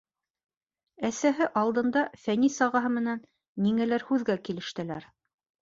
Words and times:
Әсәһе 1.09 1.49
алдында 1.61 2.03
Фәнис 2.23 2.57
ағаһы 2.69 2.93
менән 2.97 3.23
ниңәлер 3.67 4.07
һүҙгә 4.11 4.39
килештеләр. 4.49 5.11